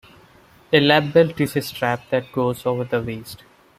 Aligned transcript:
A 0.73 0.79
lap 0.79 1.13
belt 1.13 1.39
is 1.39 1.55
a 1.55 1.61
strap 1.61 2.09
that 2.09 2.31
goes 2.31 2.65
over 2.65 2.83
the 2.85 3.03
waist. 3.03 3.43